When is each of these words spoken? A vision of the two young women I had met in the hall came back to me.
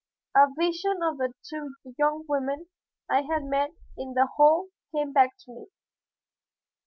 A 0.35 0.47
vision 0.57 1.03
of 1.03 1.19
the 1.19 1.31
two 1.47 1.75
young 1.99 2.25
women 2.27 2.65
I 3.07 3.21
had 3.21 3.43
met 3.43 3.69
in 3.95 4.15
the 4.15 4.25
hall 4.35 4.69
came 4.95 5.13
back 5.13 5.29
to 5.45 5.51
me. 5.53 5.65